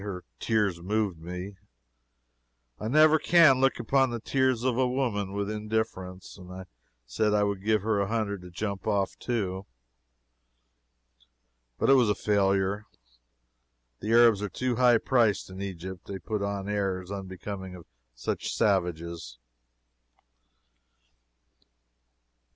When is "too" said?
9.19-9.67, 14.49-14.77